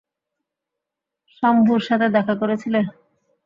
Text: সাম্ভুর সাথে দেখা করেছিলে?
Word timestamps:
সাম্ভুর 1.35 1.81
সাথে 1.87 2.07
দেখা 2.15 2.33
করেছিলে? 2.41 2.79